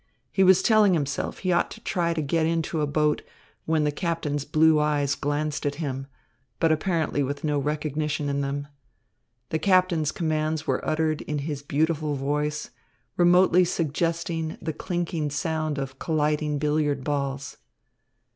He 0.31 0.43
was 0.43 0.63
telling 0.63 0.95
himself 0.95 1.37
he 1.37 1.51
ought 1.51 1.69
to 1.69 1.79
try 1.79 2.15
to 2.15 2.23
get 2.23 2.47
into 2.47 2.81
a 2.81 2.87
boat, 2.87 3.21
when 3.65 3.83
the 3.83 3.91
captain's 3.91 4.45
blue 4.45 4.79
eyes 4.79 5.13
glanced 5.13 5.63
at 5.63 5.75
him, 5.75 6.07
but 6.59 6.71
apparently 6.71 7.21
with 7.21 7.43
no 7.43 7.59
recognition 7.59 8.27
in 8.27 8.41
them. 8.41 8.65
The 9.49 9.59
captain's 9.59 10.11
commands 10.11 10.65
were 10.65 10.83
uttered 10.83 11.21
in 11.21 11.37
his 11.45 11.61
beautiful 11.61 12.15
voice, 12.15 12.71
remotely 13.15 13.63
suggesting 13.63 14.57
the 14.59 14.73
clinking 14.73 15.29
sound 15.29 15.77
of 15.77 15.99
colliding 15.99 16.57
billiard 16.57 17.03
balls. 17.03 17.57